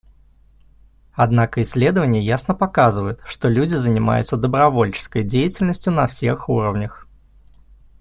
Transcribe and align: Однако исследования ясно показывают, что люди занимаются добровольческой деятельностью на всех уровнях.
Однако 1.13 1.61
исследования 1.61 2.23
ясно 2.25 2.55
показывают, 2.55 3.21
что 3.23 3.49
люди 3.49 3.75
занимаются 3.75 4.35
добровольческой 4.35 5.21
деятельностью 5.23 5.93
на 5.93 6.07
всех 6.07 6.49
уровнях. 6.49 7.05